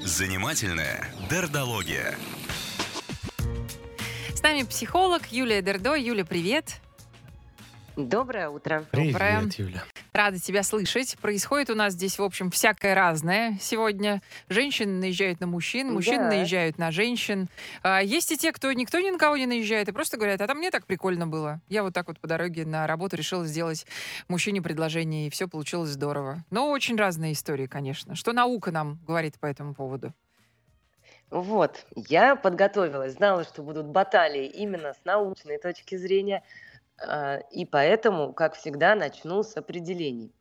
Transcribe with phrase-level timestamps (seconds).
[0.00, 2.14] Занимательная дердология.
[4.34, 5.94] С нами психолог Юлия Дердо.
[5.94, 6.80] Юля, привет.
[7.96, 8.84] Доброе утро.
[8.90, 9.50] Привет, Доброе.
[9.56, 9.84] Юля.
[10.12, 11.16] Рада тебя слышать.
[11.22, 14.20] Происходит у нас здесь, в общем, всякое разное сегодня.
[14.50, 16.28] Женщины наезжают на мужчин, мужчины Да.
[16.28, 17.48] наезжают на женщин.
[17.82, 20.46] А, есть и те, кто никто ни на кого не наезжает, и просто говорят, а
[20.46, 21.62] там мне так прикольно было.
[21.70, 23.86] Я вот так вот по дороге на работу решила сделать
[24.28, 26.44] мужчине предложение, и все получилось здорово.
[26.50, 28.14] Но очень разные истории, конечно.
[28.14, 30.12] Что наука нам говорит по этому поводу?
[31.30, 36.42] Вот, я подготовилась, знала, что будут баталии именно с научной точки зрения,
[37.50, 40.32] и поэтому, как всегда, начну с определений.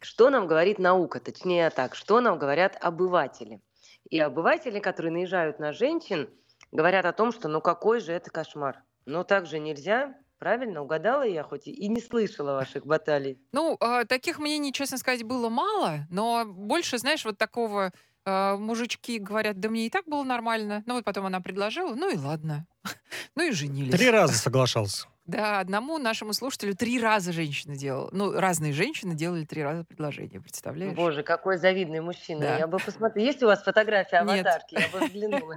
[0.00, 3.60] Что нам говорит наука, точнее так, что нам говорят обыватели?
[4.08, 6.30] И обыватели, которые наезжают на женщин,
[6.72, 8.82] говорят о том, что ну какой же это кошмар.
[9.04, 13.40] Ну так же нельзя, правильно, угадала я, хоть и- и не слышала ваших баталий.
[13.52, 17.92] Ну, а, таких мнений, честно сказать, было мало, но больше, знаешь, вот такого
[18.24, 20.82] а, мужички говорят, да мне и так было нормально.
[20.86, 22.66] Ну вот потом она предложила, ну и ладно.
[23.34, 23.94] Ну и женились.
[23.94, 25.06] Три раза соглашался.
[25.26, 28.08] Да, одному нашему слушателю три раза женщина делала.
[28.12, 30.94] Ну, разные женщины делали три раза предложение, представляешь?
[30.94, 32.40] Боже, какой завидный мужчина.
[32.40, 32.58] Да.
[32.58, 33.26] Я бы посмотрела.
[33.26, 34.46] Есть у вас фотография Нет.
[34.46, 34.74] аватарки?
[34.74, 35.56] Я бы взглянула.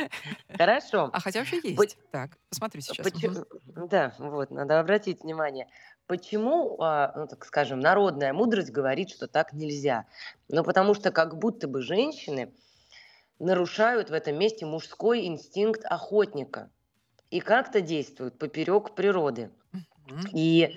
[0.56, 1.10] Хорошо.
[1.12, 1.98] А хотя вообще есть.
[2.12, 3.04] Так, посмотрю сейчас.
[3.04, 3.44] Почему-
[3.88, 5.66] Да, вот, надо обратить внимание.
[6.06, 10.06] Почему, а, ну, так скажем, народная мудрость говорит, что так нельзя?
[10.48, 12.52] Ну, потому что как будто бы женщины
[13.40, 16.70] нарушают в этом месте мужской инстинкт охотника
[17.30, 19.50] и как-то действуют поперек природы.
[20.32, 20.76] И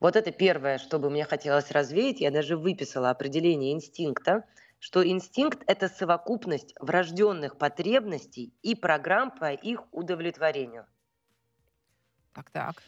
[0.00, 4.44] вот это первое, что бы мне хотелось развеять, я даже выписала определение инстинкта,
[4.78, 10.86] что инстинкт– это совокупность врожденных потребностей и программ по их удовлетворению.
[12.34, 12.82] Так, так.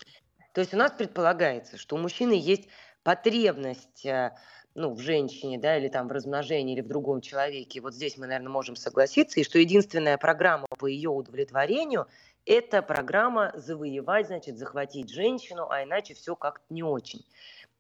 [0.53, 2.69] То есть у нас предполагается, что у мужчины есть
[3.03, 4.37] потребность э,
[4.77, 7.81] ну, в женщине, да, или там в размножении, или в другом человеке.
[7.81, 12.07] Вот здесь мы, наверное, можем согласиться, и что единственная программа по ее удовлетворению–
[12.45, 17.25] это программа завоевать, значит, захватить женщину, а иначе все как-то не очень.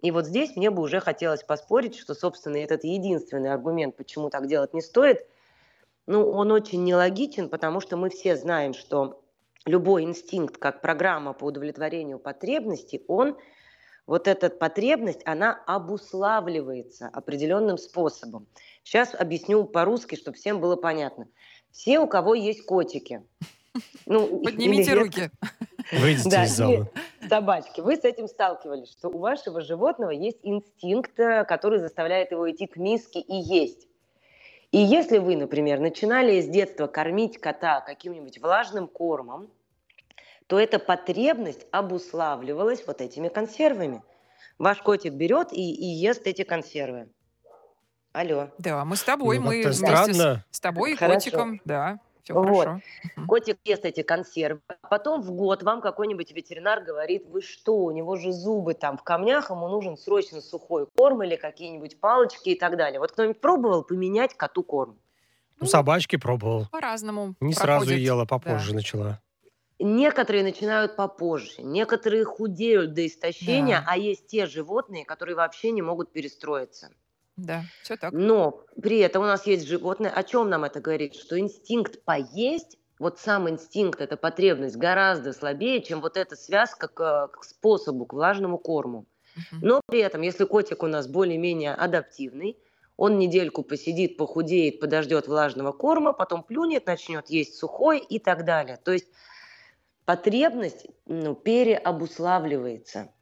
[0.00, 4.46] И вот здесь мне бы уже хотелось поспорить, что, собственно, этот единственный аргумент, почему так
[4.48, 5.26] делать не стоит,
[6.06, 9.22] ну, он очень нелогичен, потому что мы все знаем, что
[9.66, 13.36] любой инстинкт, как программа по удовлетворению потребностей, он,
[14.06, 18.46] вот эта потребность, она обуславливается определенным способом.
[18.84, 21.28] Сейчас объясню по-русски, чтобы всем было понятно.
[21.72, 23.22] Все, у кого есть котики,
[24.06, 25.30] ну, Поднимите или руки.
[25.92, 26.90] Выйдите Да, из зала.
[27.28, 32.50] собачки, вы с этим сталкивались, что у вашего животного есть инстинкт, э, который заставляет его
[32.50, 33.86] идти к миске и есть.
[34.72, 39.48] И если вы, например, начинали с детства кормить кота каким-нибудь влажным кормом,
[40.46, 44.02] то эта потребность обуславливалась вот этими консервами.
[44.58, 47.08] Ваш котик берет и, и ест эти консервы.
[48.12, 48.48] Алло.
[48.58, 50.44] Да, мы с тобой, Ну, мы вместе с, странно.
[50.50, 51.14] с тобой и Хорошо.
[51.16, 52.64] котиком, да, все Вот.
[52.64, 52.80] хорошо.
[53.28, 54.60] Котик ест эти консервы.
[54.68, 58.96] А потом в год вам какой-нибудь ветеринар говорит, вы что, у него же зубы там
[58.96, 63.00] в камнях, ему нужен срочно сухой корм или какие-нибудь палочки и так далее.
[63.00, 64.98] Вот кто-нибудь пробовал поменять коту корм?
[65.60, 66.66] Ну, собачки пробовал.
[66.72, 67.34] По-разному.
[67.40, 67.98] Не сразу проходит.
[68.00, 68.26] ела, Да.
[68.28, 69.20] попозже начала.
[69.78, 73.86] Некоторые начинают попозже, некоторые худеют до истощения, Да.
[73.86, 76.90] а есть те животные, которые вообще не могут перестроиться.
[77.36, 78.14] Да, все так.
[78.14, 80.10] Но при этом у нас есть животные.
[80.10, 81.14] О чем нам это говорит?
[81.14, 87.28] Что инстинкт поесть, вот сам инстинкт, эта потребность гораздо слабее, чем вот эта связка к,
[87.28, 89.06] к способу, к влажному корму.
[89.60, 92.58] Но при этом, если котик у нас более-менее адаптивный,
[92.96, 98.78] он недельку посидит, похудеет, подождет влажного корма, потом плюнет, начнет есть сухой и так далее.
[98.82, 99.08] То есть
[100.06, 103.12] потребность ну, переобуславливается.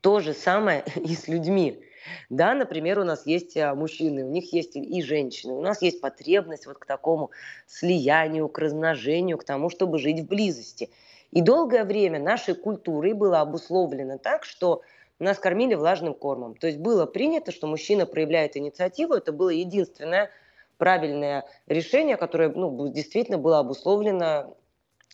[0.00, 1.80] То же самое и с людьми.
[2.28, 5.54] Да, например, у нас есть а, мужчины, у них есть и женщины.
[5.54, 7.30] У нас есть потребность вот к такому
[7.66, 10.90] слиянию, к размножению, к тому, чтобы жить в близости.
[11.30, 14.82] И долгое время нашей культурой было обусловлено так, что
[15.18, 16.56] нас кормили влажным кормом.
[16.56, 19.14] То есть было принято, что мужчина проявляет инициативу.
[19.14, 20.30] Это было единственное
[20.76, 24.56] правильное решение, которое ну, действительно было обусловлено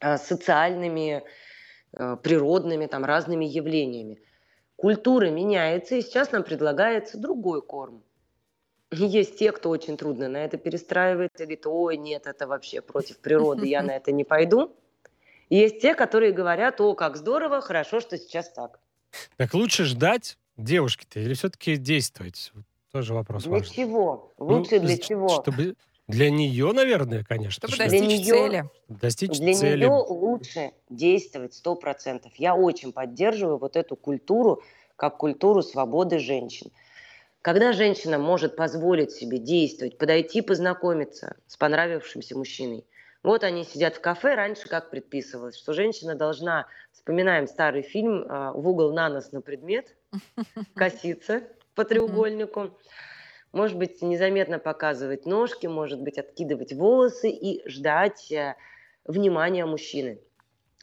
[0.01, 1.23] социальными,
[1.93, 4.23] а, природными, там, разными явлениями.
[4.77, 8.03] Культура меняется, и сейчас нам предлагается другой корм.
[8.91, 13.67] Есть те, кто очень трудно на это перестраивается, говорит, ой, нет, это вообще против природы,
[13.67, 14.75] я на это не пойду.
[15.49, 18.81] И есть те, которые говорят, о, как здорово, хорошо, что сейчас так.
[19.37, 22.53] Так лучше ждать девушки-то или все-таки действовать?
[22.93, 23.75] Тоже вопрос Для важный.
[23.75, 24.33] чего?
[24.39, 25.29] Ну, Лучше для ш- чего?
[25.43, 25.77] Чтобы
[26.11, 27.53] для нее, наверное, конечно.
[27.53, 28.65] Чтобы что Для достичь неё- цели.
[28.89, 29.79] достичь Для цели.
[29.85, 32.33] нее лучше действовать сто процентов.
[32.37, 34.63] Я очень поддерживаю вот эту культуру,
[34.97, 36.71] как культуру свободы женщин.
[37.43, 42.85] Когда женщина может позволить себе действовать, подойти познакомиться с понравившимся мужчиной,
[43.23, 48.53] вот они сидят в кафе, раньше как предписывалось, что женщина должна, вспоминаем старый фильм а,
[48.53, 49.95] «В угол на нос на предмет»,
[50.75, 51.43] коситься
[51.75, 52.71] по треугольнику,
[53.53, 58.57] может быть, незаметно показывать ножки, может быть, откидывать волосы и ждать э,
[59.05, 60.21] внимания мужчины.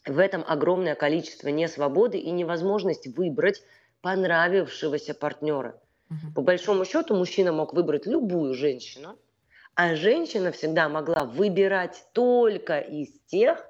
[0.05, 3.63] В этом огромное количество несвободы и невозможность выбрать
[4.01, 5.79] понравившегося партнера.
[6.09, 6.33] Угу.
[6.35, 9.17] По большому счету мужчина мог выбрать любую женщину,
[9.75, 13.65] а женщина всегда могла выбирать только из тех,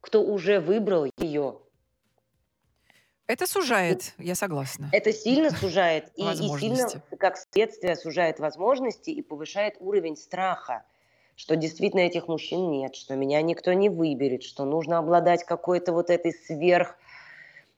[0.00, 1.60] кто уже выбрал ее.
[3.26, 4.88] Это сужает, я согласна.
[4.92, 6.88] Это сильно сужает и, и сильно,
[7.18, 10.84] как следствие, сужает возможности и повышает уровень страха,
[11.34, 16.10] что действительно этих мужчин нет, что меня никто не выберет, что нужно обладать какой-то вот
[16.10, 16.96] этой сверх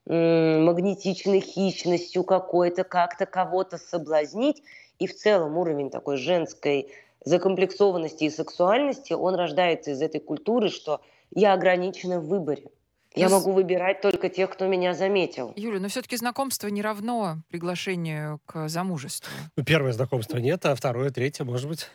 [0.07, 4.63] магнетичной хищностью какой-то, как-то кого-то соблазнить.
[4.99, 6.91] И в целом уровень такой женской
[7.25, 11.01] закомплексованности и сексуальности, он рождается из этой культуры, что
[11.31, 12.71] я ограничена в выборе.
[13.15, 15.53] Я могу выбирать только тех, кто меня заметил.
[15.57, 19.33] Юля, но все-таки знакомство не равно приглашению к замужеству.
[19.57, 21.89] Ну, первое знакомство нет, а второе, третье, может быть.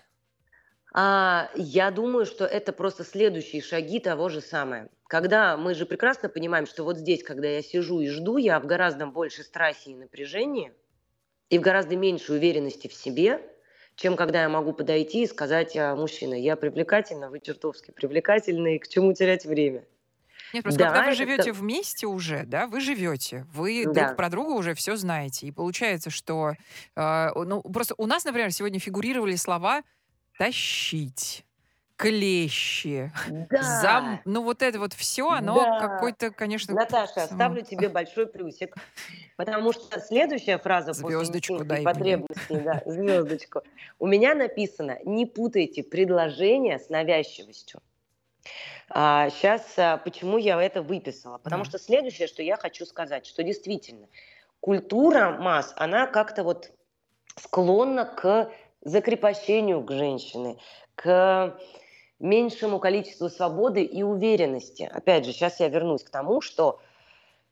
[0.94, 4.90] А, я думаю, что это просто следующие шаги того же самого.
[5.08, 8.66] Когда мы же прекрасно понимаем, что вот здесь, когда я сижу и жду, я в
[8.66, 10.74] гораздо больше страхе и напряжении,
[11.50, 13.42] и в гораздо меньше уверенности в себе,
[13.96, 18.80] чем когда я могу подойти и сказать, а, мужчина, я привлекательна, вы чертовски привлекательны, и
[18.80, 19.86] к чему терять время?
[20.54, 21.54] Нет, просто да, когда вы живете это...
[21.54, 24.06] вместе уже, да, вы живете, вы да.
[24.06, 25.48] друг про друга уже все знаете.
[25.48, 26.54] И получается, что,
[26.96, 29.84] э, ну, просто у нас, например, сегодня фигурировали слова
[30.38, 31.46] «тащить»,
[31.96, 33.12] клещи,
[33.50, 33.62] да.
[33.82, 34.22] зам...
[34.26, 35.80] Ну, вот это вот все, оно да.
[35.80, 36.74] какой-то, конечно...
[36.74, 38.76] Наташа, ставлю тебе большой плюсик,
[39.38, 43.62] потому что следующая фраза звездочку после дай потребностей, да, звездочку,
[44.00, 47.80] у меня написано, не путайте предложение с навязчивостью.
[48.90, 51.38] А, сейчас, а, почему я это выписала?
[51.38, 51.68] Потому mm.
[51.68, 54.08] что следующее, что я хочу сказать, что действительно
[54.60, 56.72] культура масс, она как-то вот
[57.38, 58.52] склонна к
[58.82, 60.58] закрепощению к женщине,
[60.96, 61.58] к
[62.20, 64.90] меньшему количеству свободы и уверенности.
[64.94, 66.80] Опять же, сейчас я вернусь к тому, что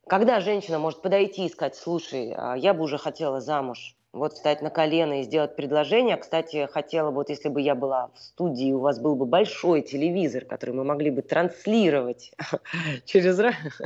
[0.07, 4.61] когда женщина может подойти и сказать, слушай, а, я бы уже хотела замуж, вот встать
[4.61, 6.17] на колено и сделать предложение.
[6.17, 9.81] Кстати, хотела бы, вот если бы я была в студии, у вас был бы большой
[9.81, 12.31] телевизор, который мы могли бы транслировать
[13.05, 13.39] через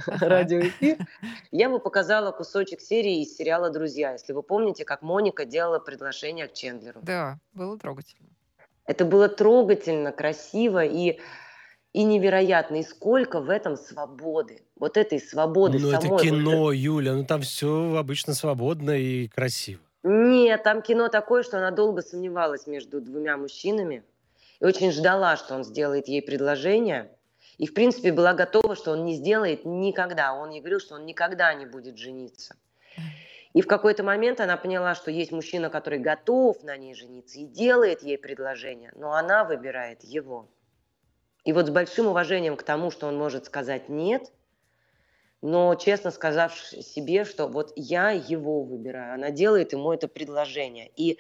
[0.08, 0.98] радиоэфир,
[1.52, 6.48] я бы показала кусочек серии из сериала «Друзья», если вы помните, как Моника делала предложение
[6.48, 7.02] к Чендлеру.
[7.04, 8.30] Да, было трогательно.
[8.86, 11.20] Это было трогательно, красиво и
[11.94, 14.64] и невероятно, и сколько в этом свободы.
[14.78, 16.72] Вот этой свободы Ну, это кино, вот...
[16.74, 19.80] Юля, ну там все обычно свободно и красиво.
[20.08, 24.04] Нет, там кино такое, что она долго сомневалась между двумя мужчинами
[24.60, 27.10] и очень ждала, что он сделает ей предложение.
[27.58, 30.36] И, в принципе, была готова, что он не сделает никогда.
[30.36, 32.56] Он ей говорил, что он никогда не будет жениться.
[33.54, 37.46] И в какой-то момент она поняла, что есть мужчина, который готов на ней жениться и
[37.46, 40.48] делает ей предложение, но она выбирает его.
[41.46, 44.32] И вот с большим уважением к тому, что он может сказать «нет»,
[45.46, 50.90] но честно сказав себе, что вот я его выбираю, она делает ему это предложение.
[50.96, 51.20] И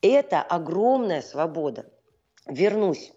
[0.00, 1.86] это огромная свобода.
[2.44, 3.12] Вернусь,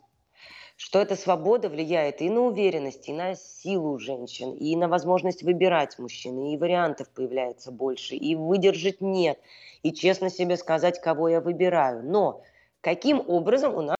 [0.77, 5.97] что эта свобода влияет и на уверенность, и на силу женщин, и на возможность выбирать
[5.97, 9.39] мужчин, и вариантов появляется больше, и выдержать нет,
[9.81, 12.03] и честно себе сказать, кого я выбираю.
[12.03, 12.43] Но
[12.81, 13.97] каким образом у нас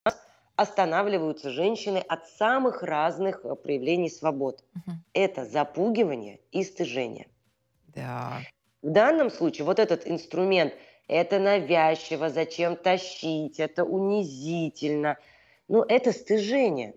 [0.55, 4.63] останавливаются женщины от самых разных э, проявлений свобод.
[4.75, 4.95] Угу.
[5.13, 7.27] Это запугивание и стыжение.
[7.87, 8.39] Да.
[8.81, 10.73] В данном случае вот этот инструмент–
[11.07, 15.17] это навязчиво, зачем тащить, это унизительно.
[15.67, 16.95] Ну, это стыжение.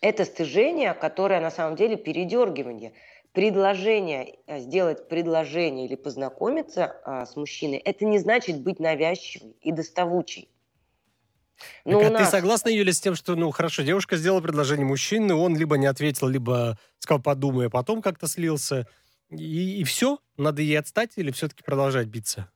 [0.00, 2.92] Это стыжение, которое на самом деле передергивание.
[3.32, 9.72] Предложение, э, сделать предложение или познакомиться а, с мужчиной– это не значит быть навязчивой и
[9.72, 10.48] доставучей.
[11.84, 12.22] Ну, так, а нас...
[12.22, 15.86] ты согласна, Юля, с тем, что, ну, хорошо, девушка сделала предложение мужчине, он либо не
[15.86, 18.86] ответил, либо сказал, подумай, а потом как-то слился.
[19.30, 20.18] И, и все?
[20.36, 22.50] Надо ей отстать или все-таки продолжать биться?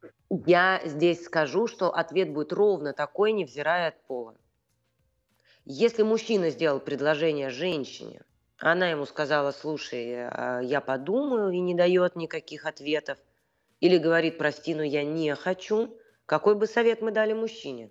[0.47, 4.37] Я здесь скажу, что ответ будет ровно такой, невзирая от пола.
[5.65, 8.23] Если мужчина сделал предложение женщине,
[8.59, 13.19] она ему сказала, слушай, а, я подумаю, и не дает никаких ответов,
[13.81, 17.91] или говорит, прости, но я не хочу, какой бы совет мы дали мужчине?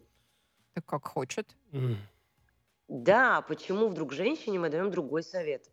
[0.73, 1.47] Так как хочет.
[1.71, 1.95] Mm.
[2.87, 5.69] Да, почему вдруг женщине мы даем другой совет?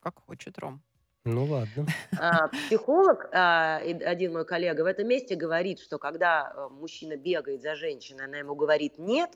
[0.00, 0.82] Как хочет, Ром.
[1.26, 1.86] Ну ладно.
[2.18, 7.62] А, психолог, а, один мой коллега в этом месте говорит, что когда э, мужчина бегает
[7.62, 9.30] за женщиной, она ему говорит «нет»,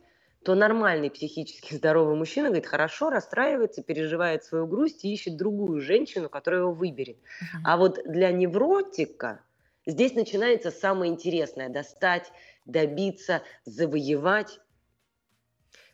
[0.44, 6.30] то нормальный психически здоровый мужчина говорит, хорошо, расстраивается, переживает свою грусть и ищет другую женщину,
[6.30, 7.16] которая его выберет.
[7.16, 7.58] Uh-huh.
[7.64, 9.42] А вот для невротика
[9.84, 12.32] здесь начинается самое интересное– достать,
[12.70, 14.60] добиться, завоевать.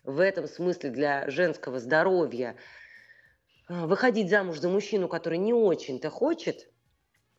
[0.05, 2.57] В этом смысле для женского здоровья
[3.69, 6.71] а, выходить замуж за мужчину, который не очень-то хочет,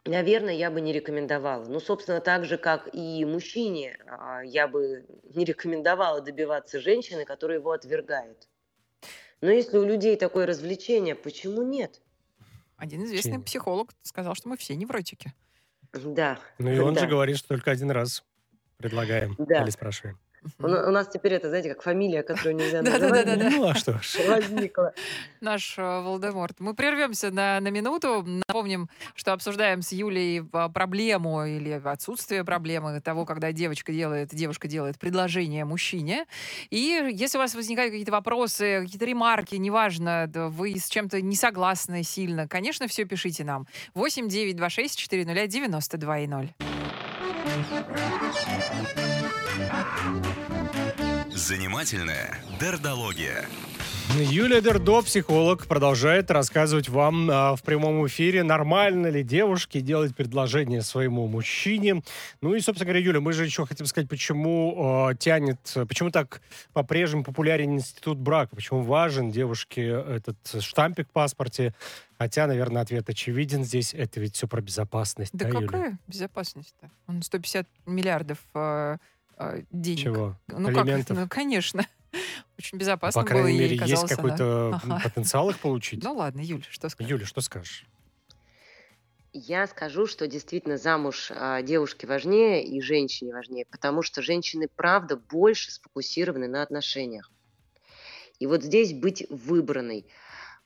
[0.06, 1.65] наверное, я бы не рекомендовала.
[1.65, 7.60] Ну, собственно, так же, как и мужчине, а, я бы не рекомендовала добиваться женщины, которая
[7.60, 8.48] его отвергает.
[9.41, 12.01] Но если у людей такое развлечение, почему нет?
[12.75, 13.44] Один известный Чем?
[13.44, 15.34] психолог сказал, что мы все невротики.
[15.94, 16.39] Да.
[16.58, 17.01] Ну и он да.
[17.01, 18.24] же говорит, что только один раз
[18.77, 19.63] предлагаем да.
[19.63, 20.17] или спрашиваем.
[20.60, 23.25] У, у нас теперь это, знаете, как фамилия, которую нельзя называть.
[23.25, 23.50] Да-да-да.
[23.50, 24.17] Ну, а что ж.
[24.27, 24.93] Возникла.
[25.41, 26.60] Наш э, Волдеморт.
[26.60, 28.24] Мы прервемся на, на минуту.
[28.48, 34.67] Напомним, что обсуждаем с Юлей а, проблему или отсутствие проблемы того, когда девочка делает, девушка
[34.67, 36.25] делает предложение мужчине.
[36.69, 42.03] И если у вас возникают какие-то вопросы, какие-то ремарки, неважно, вы с чем-то не согласны
[42.03, 43.67] сильно, конечно, все пишите нам.
[43.93, 46.53] 8 9 2 6 4 92 0.
[51.33, 53.45] Занимательная дердология.
[54.15, 60.81] Юлия Дердо, психолог, продолжает рассказывать вам а, в прямом эфире, нормально ли девушке делать предложение
[60.81, 62.01] своему мужчине.
[62.41, 66.41] Ну и, собственно говоря, Юля, мы же еще хотим сказать, почему э, тянет, почему так
[66.74, 71.75] по-прежнему популярен институт брака, почему важен девушке этот штампик в паспорте.
[72.17, 73.93] Хотя, наверное, ответ очевиден здесь.
[73.93, 75.33] Это ведь все про безопасность.
[75.33, 75.97] Да, да какая Юля?
[76.07, 76.89] безопасность-то?
[77.07, 78.97] Он 150 миллиардов э,
[79.38, 80.00] э, денег.
[80.00, 80.39] Чего?
[80.48, 81.15] Ну Элементов?
[81.15, 81.17] как?
[81.17, 81.88] Ну, конечно.
[82.58, 85.00] Очень безопасно По крайней было мере, казался, есть какой-то да.
[85.03, 86.03] потенциал их получить.
[86.03, 87.12] Ну ладно, Юля, что скажешь?
[87.12, 87.86] Юля, что скажешь?
[89.34, 95.15] Я скажу, что действительно замуж а, девушке важнее и женщине важнее, потому что женщины, правда,
[95.15, 97.32] больше сфокусированы на отношениях.
[98.39, 100.08] И вот здесь быть выбранной,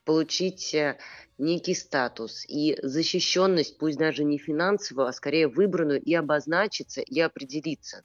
[0.05, 0.97] получить э,
[1.37, 8.03] некий статус и защищенность, пусть даже не финансовую, а скорее выбранную и обозначиться, и определиться.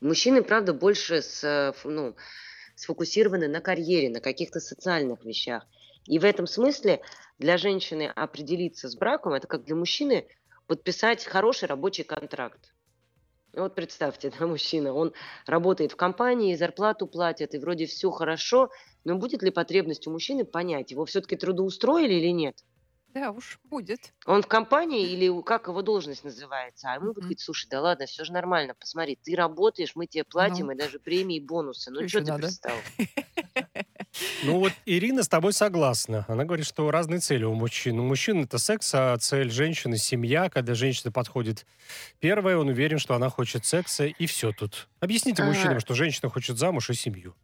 [0.00, 2.14] Мужчины, правда, больше с, ну,
[2.74, 5.66] сфокусированы на карьере, на каких-то социальных вещах.
[6.06, 7.00] И в этом смысле
[7.38, 10.26] для женщины определиться с браком, это как для мужчины
[10.66, 12.74] подписать хороший рабочий контракт.
[13.52, 15.12] Вот представьте, да, мужчина, он
[15.46, 18.70] работает в компании, зарплату платят, и вроде все хорошо,
[19.04, 22.56] но будет ли потребность у мужчины понять, его все-таки трудоустроили или нет?
[23.14, 24.12] Да уж, будет.
[24.26, 26.90] Он в компании или как его должность называется?
[26.90, 27.14] А ему mm-hmm.
[27.14, 30.72] говорит, слушай, да ладно, все же нормально, посмотри, ты работаешь, мы тебе платим, ну.
[30.72, 31.92] и даже премии, и бонусы.
[31.92, 32.48] Ну, что ты надо?
[32.48, 32.76] пристал?
[34.44, 36.24] Ну вот Ирина с тобой согласна.
[36.28, 37.98] Она говорит, что разные цели у мужчин.
[37.98, 40.48] У мужчин это секс, а цель женщины– семья.
[40.50, 41.66] Когда женщина подходит
[42.20, 44.88] первая, он уверен, что она хочет секса, и все тут.
[45.00, 47.34] Объясните мужчинам, что женщина хочет замуж и семью.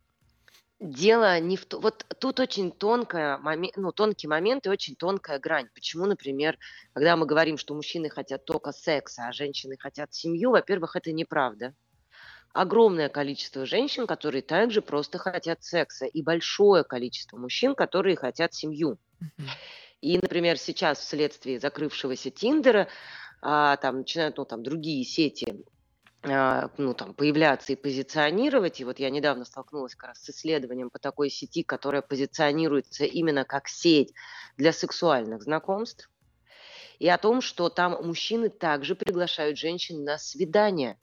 [0.80, 5.38] Дело не в том, вот тут очень тонкая, моме- ну, тонкий момент и очень тонкая
[5.38, 5.68] грань.
[5.74, 6.58] Почему, например,
[6.94, 11.74] когда мы говорим, что мужчины хотят только секса, а женщины хотят семью, во-первых, это неправда.
[12.54, 18.98] Огромное количество женщин, которые также просто хотят секса, и большое количество мужчин, которые хотят семью.
[20.00, 22.88] И, например, сейчас вследствие закрывшегося Тиндера
[23.42, 25.62] а, там начинают ну, там, другие сети
[26.22, 28.80] ну, там, появляться и позиционировать.
[28.80, 33.44] И вот я недавно столкнулась как раз с исследованием по такой сети, которая позиционируется именно
[33.44, 34.12] как сеть
[34.56, 36.10] для сексуальных знакомств.
[36.98, 40.98] И о том, что там мужчины также приглашают женщин на свидание.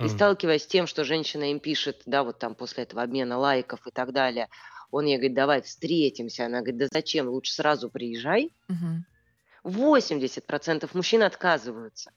[0.00, 0.08] И mm.
[0.08, 3.92] сталкиваясь с тем, что женщина им пишет, да, вот там после этого обмена лайков и
[3.92, 4.48] так далее,
[4.90, 6.46] он ей говорит, давай встретимся.
[6.46, 8.52] Она говорит, да зачем, лучше сразу приезжай.
[8.68, 8.98] Mm-hmm.
[9.64, 12.10] 80% мужчин отказываются.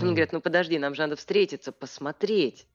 [0.00, 2.66] Они говорят, ну подожди, нам же надо встретиться, посмотреть.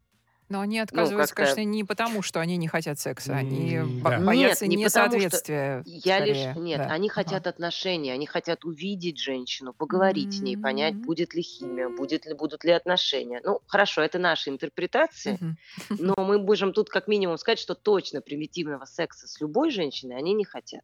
[0.51, 4.19] Но они ну, отказываются, ну, конечно, не потому, что они не хотят секса, они да.
[4.19, 5.81] боятся нет, не несоответствия.
[5.86, 6.88] Я лишь нет, да.
[6.88, 7.51] они хотят ага.
[7.51, 10.39] отношений, они хотят увидеть женщину, поговорить mm-hmm.
[10.39, 13.39] с ней, понять, будет ли химия, будет ли будут ли отношения.
[13.45, 15.95] Ну хорошо, это наши интерпретации, mm-hmm.
[16.00, 20.33] но мы можем тут как минимум сказать, что точно примитивного секса с любой женщиной они
[20.33, 20.83] не хотят.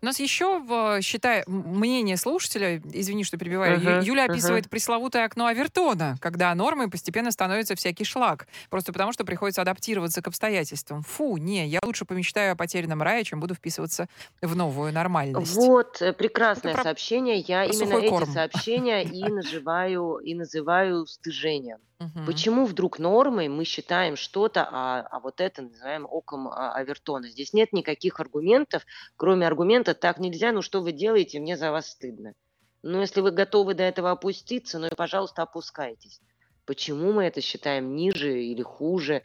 [0.00, 0.62] У нас еще,
[1.02, 4.70] считай, мнение слушателя, извини, что перебиваю, uh-huh, Юля описывает uh-huh.
[4.70, 10.28] пресловутое окно Авертона, когда нормой постепенно становится всякий шлак, просто потому что приходится адаптироваться к
[10.28, 11.02] обстоятельствам.
[11.02, 14.08] Фу, не, я лучше помечтаю о потерянном рае, чем буду вписываться
[14.40, 15.54] в новую нормальность.
[15.54, 16.84] Вот, э, прекрасное про...
[16.84, 17.38] сообщение.
[17.38, 18.24] Я именно корм.
[18.24, 21.78] эти сообщения и называю, и называю стыжением.
[22.00, 22.26] Угу.
[22.26, 27.28] Почему вдруг нормой мы считаем что-то, а, а вот это называем оком а, Авертона?
[27.28, 28.84] Здесь нет никаких аргументов,
[29.16, 32.34] кроме аргумента «так нельзя, ну что вы делаете, мне за вас стыдно».
[32.82, 36.20] Ну, если вы готовы до этого опуститься, ну и, пожалуйста, опускайтесь.
[36.64, 39.22] Почему мы это считаем ниже или хуже?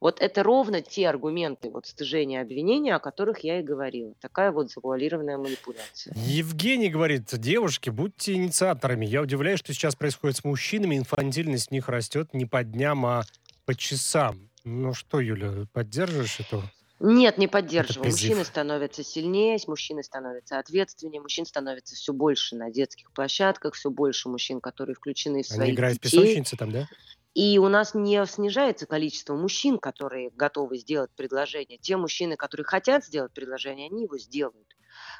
[0.00, 4.14] Вот это ровно те аргументы вот стыжения обвинения, о которых я и говорила.
[4.20, 6.14] Такая вот завуалированная манипуляция.
[6.16, 9.06] Евгений говорит, девушки, будьте инициаторами.
[9.06, 10.96] Я удивляюсь, что сейчас происходит с мужчинами.
[10.96, 13.22] Инфантильность в них растет не по дням, а
[13.64, 14.50] по часам.
[14.64, 16.62] Ну что, Юля, поддерживаешь эту
[16.98, 18.10] нет, не поддерживаю.
[18.10, 24.30] Мужчины становятся сильнее, мужчины становятся ответственнее, мужчин становится все больше на детских площадках, все больше
[24.30, 26.18] мужчин, которые включены в свои Они играют детей.
[26.18, 26.88] в песочнице там, да?
[27.36, 31.76] И у нас не снижается количество мужчин, которые готовы сделать предложение.
[31.76, 34.74] Те мужчины, которые хотят сделать предложение, они его сделают.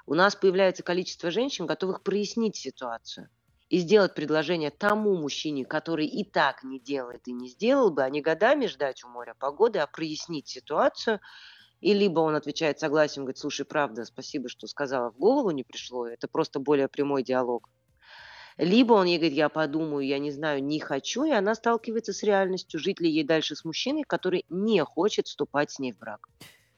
[0.07, 3.29] У нас появляется количество женщин, готовых прояснить ситуацию
[3.69, 8.09] и сделать предложение тому мужчине, который и так не делает и не сделал бы, а
[8.09, 11.21] не годами ждать у моря погоды, а прояснить ситуацию.
[11.83, 16.09] И либо он отвечает согласием, говорит, слушай, правда, спасибо, что сказала, в голову не пришло,
[16.09, 17.69] это просто более прямой диалог.
[18.59, 22.23] Либо он ей говорит, я подумаю, я не знаю, не хочу, и она сталкивается с
[22.23, 26.29] реальностью, жить ли ей дальше с мужчиной, который не хочет вступать с ней в брак.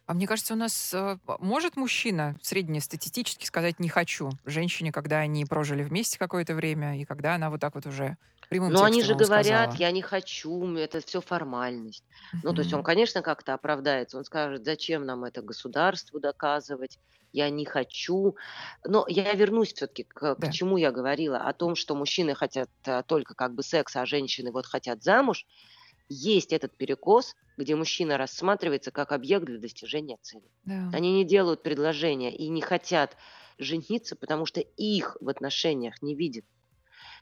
[0.06, 5.44] А мне кажется, у нас э, может мужчина среднестатистически сказать «не хочу» женщине, когда они
[5.44, 8.16] прожили вместе какое-то время, и когда она вот так вот уже
[8.48, 9.74] прямым Но они же говорят, сказала.
[9.74, 12.04] я не хочу, это все формальность.
[12.04, 12.40] Mm-hmm.
[12.42, 14.18] Ну, то есть он, конечно, как-то оправдается.
[14.18, 16.98] Он скажет, зачем нам это государству доказывать,
[17.32, 18.36] я не хочу.
[18.84, 20.48] Но я вернусь все-таки к, да.
[20.48, 24.06] к чему я говорила, о том, что мужчины хотят а, только как бы секса, а
[24.06, 25.46] женщины вот хотят замуж.
[26.08, 30.50] Есть этот перекос, где мужчина рассматривается как объект для достижения цели.
[30.64, 30.90] Да.
[30.94, 33.16] Они не делают предложения и не хотят
[33.58, 36.44] жениться, потому что их в отношениях не видят.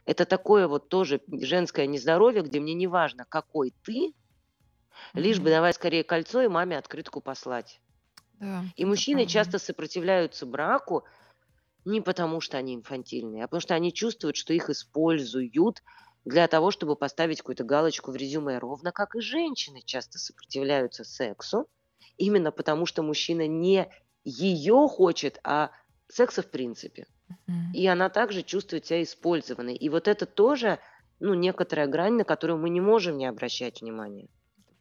[0.06, 4.14] Это такое вот тоже женское нездоровье, где мне не важно, какой ты,
[5.14, 7.80] лишь бы давай скорее кольцо и маме открытку послать.
[8.32, 9.26] Да, и мужчины правда.
[9.26, 11.04] часто сопротивляются браку
[11.84, 15.82] не потому, что они инфантильные, а потому что они чувствуют, что их используют
[16.24, 18.58] для того, чтобы поставить какую-то галочку в резюме.
[18.58, 21.68] Ровно как и женщины часто сопротивляются сексу,
[22.16, 23.90] именно потому что мужчина не
[24.24, 25.72] ее хочет, а
[26.08, 27.06] секса в принципе.
[27.74, 29.74] И она также чувствует себя использованной.
[29.74, 30.78] И вот это тоже
[31.18, 34.28] ну, некоторая грань, на которую мы не можем не обращать внимания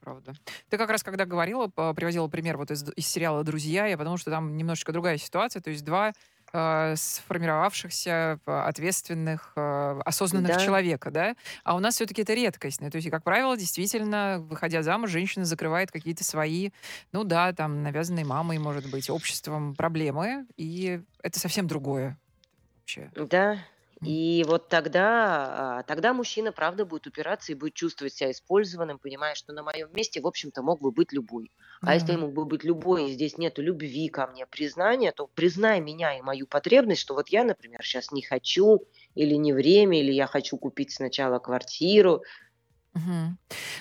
[0.06, 0.34] правда.
[0.70, 4.30] Ты как раз, когда говорила, приводила пример вот из, из сериала «Друзья», я подумала, что
[4.30, 6.14] там немножечко другая ситуация, то есть два
[6.56, 10.60] э, сформировавшихся, ответственных, э, осознанных да.
[10.60, 11.36] человека, да?
[11.64, 12.82] А у нас все-таки это редкость.
[12.82, 16.70] Ну, то есть, как правило, действительно, выходя замуж, женщина закрывает какие-то свои,
[17.12, 22.18] ну да, там, навязанные мамой, может быть, обществом проблемы, и это совсем другое
[22.80, 23.12] вообще.
[23.16, 23.58] Да,
[24.06, 29.36] и вот тогда, а, тогда мужчина, правда, будет упираться и будет чувствовать себя использованным, понимая,
[29.36, 31.52] что на моем месте, в общем-то, мог бы быть любой.
[31.82, 35.80] А если мог бы быть любой, и здесь нет любви ко мне, признания, то признай
[35.82, 40.12] меня и мою потребность, что вот я, например, сейчас не хочу, или не время, или
[40.12, 42.24] я хочу купить сначала квартиру.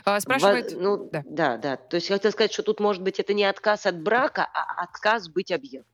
[0.04, 1.22] А, спрашивает, Во- ну, да.
[1.24, 1.76] да, да.
[1.76, 5.28] То есть хотел сказать, что тут может быть это не отказ от брака, а отказ
[5.28, 5.93] быть объектом.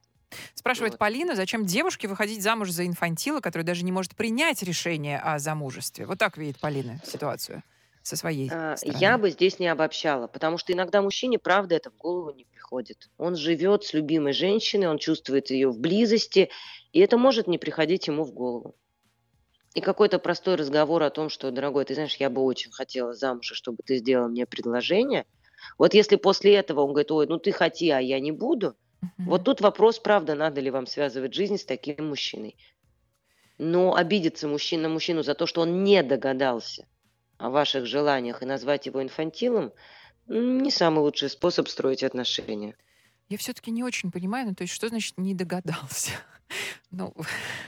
[0.54, 0.98] Спрашивает вот.
[0.98, 6.06] Полина, зачем девушке выходить замуж за инфантила, который даже не может принять решение о замужестве?
[6.06, 7.62] Вот так видит Полина ситуацию
[8.02, 8.98] со своей а, стороны.
[8.98, 13.10] Я бы здесь не обобщала, потому что иногда мужчине, правда, это в голову не приходит.
[13.18, 16.50] Он живет с любимой женщиной, он чувствует ее в близости,
[16.92, 18.74] и это может не приходить ему в голову.
[19.74, 23.52] И какой-то простой разговор о том, что, дорогой, ты знаешь, я бы очень хотела замуж,
[23.54, 25.26] чтобы ты сделал мне предложение.
[25.78, 28.74] Вот если после этого он говорит, ой, ну ты хоти, а я не буду–
[29.18, 32.56] вот тут вопрос, правда, надо ли вам связывать жизнь с таким мужчиной.
[33.58, 36.86] Но обидеться мужчина на мужчину за то, что он не догадался
[37.38, 39.72] о ваших желаниях и назвать его инфантилом,
[40.26, 42.76] не самый лучший способ строить отношения.
[43.28, 46.12] Я все-таки не очень понимаю, ну то есть что значит не догадался?
[46.92, 47.14] Ну,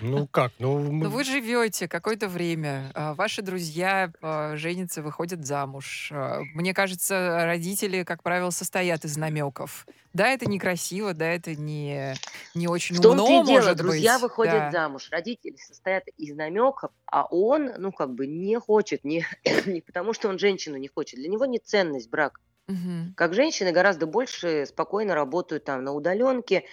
[0.01, 0.53] ну как?
[0.59, 1.05] Ну, мы...
[1.05, 6.11] ну вы живете какое-то время, а ваши друзья а, женятся, выходят замуж.
[6.13, 9.87] А, мне кажется, родители, как правило, состоят из намеков.
[10.13, 12.15] Да, это некрасиво, да, это не,
[12.55, 14.23] не очень В умно, том-то и дело, друзья быть.
[14.23, 14.71] выходят да.
[14.73, 19.25] замуж, родители состоят из намеков, а он, ну, как бы не хочет, не,
[19.67, 21.21] не потому что он женщину не хочет.
[21.21, 22.41] Для него не ценность брак.
[22.69, 23.15] Угу.
[23.17, 26.65] Как женщины гораздо больше спокойно работают там на удаленке,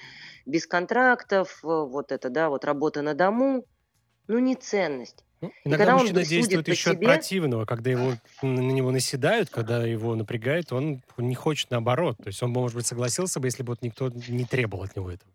[0.49, 3.65] без контрактов, вот это, да, вот работа на дому,
[4.27, 5.23] ну, не ценность.
[5.41, 7.07] Ну, иногда мужчина действует еще себе...
[7.07, 12.17] от противного, когда его, на него наседают, когда его напрягают, он не хочет наоборот.
[12.17, 15.09] То есть он, может быть, согласился бы, если бы вот никто не требовал от него
[15.11, 15.31] этого.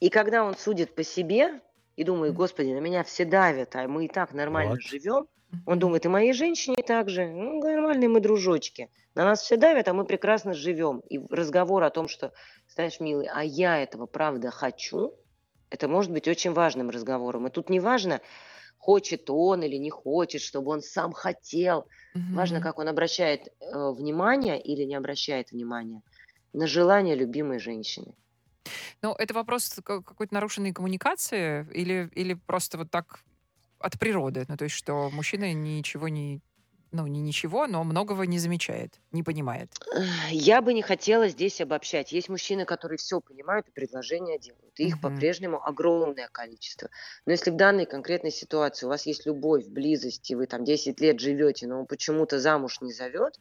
[0.00, 1.60] И когда он судит по себе,
[2.00, 4.80] и думает, господи, на меня все давят, а мы и так нормально вот.
[4.80, 5.26] живем.
[5.66, 7.26] Он думает, и моей женщине так же.
[7.26, 8.88] Ну, нормальные мы дружочки.
[9.14, 11.00] На нас все давят, а мы прекрасно живем.
[11.10, 12.32] И разговор о том, что,
[12.74, 15.12] знаешь, милый, а я этого правда хочу,
[15.68, 17.46] это может быть очень важным разговором.
[17.46, 18.22] И тут не важно,
[18.78, 21.80] хочет он или не хочет, чтобы он сам хотел.
[22.14, 22.34] Угу.
[22.34, 26.00] Важно, как он обращает э, внимание или не обращает внимания
[26.54, 28.14] на желание любимой женщины.
[29.02, 33.20] Ну, это вопрос какой-то нарушенной коммуникации или, или просто вот так
[33.78, 34.44] от природы?
[34.48, 36.42] Ну, то есть, что мужчина ничего не
[36.92, 39.70] ну, не ничего, но многого не замечает, не понимает.
[40.30, 42.10] Я бы не хотела здесь обобщать.
[42.10, 44.78] Есть мужчины, которые все понимают и предложения делают.
[44.78, 45.02] И их uh-huh.
[45.02, 46.90] по-прежнему огромное количество.
[47.26, 51.00] Но если в данной конкретной ситуации у вас есть любовь, близость, и вы там 10
[51.00, 53.38] лет живете, но он почему-то замуж не зовет,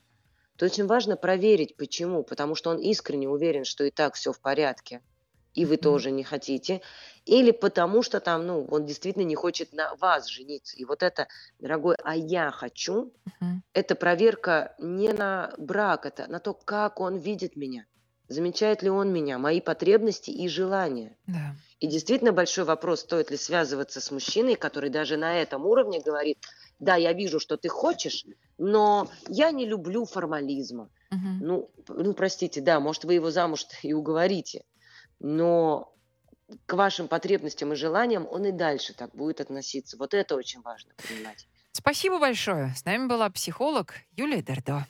[0.56, 2.24] то очень важно проверить, почему.
[2.24, 5.02] Потому что он искренне уверен, что и так все в порядке
[5.54, 6.82] и вы тоже не хотите,
[7.26, 10.76] или потому что там, ну, он действительно не хочет на вас жениться.
[10.78, 11.28] И вот это,
[11.60, 13.14] дорогой, а я хочу,
[13.74, 17.86] это проверка не на брак, это на то, как он видит меня,
[18.28, 21.18] замечает ли он меня, мои потребности и желания.
[21.28, 21.56] Да.
[21.80, 26.38] И действительно большой вопрос, стоит ли связываться с мужчиной, который даже на этом уровне говорит,
[26.80, 28.26] да, я вижу, что ты хочешь,
[28.58, 30.90] но я не люблю формализма.
[31.12, 31.30] Угу.
[31.42, 34.64] Ну, ну, простите, да, может, вы его замуж и уговорите,
[35.20, 35.94] но
[36.66, 39.98] к вашим потребностям и желаниям он и дальше так будет относиться.
[39.98, 41.48] Вот это очень важно понимать.
[41.72, 42.74] Спасибо большое.
[42.76, 44.88] С нами была психолог Юлия Дердо.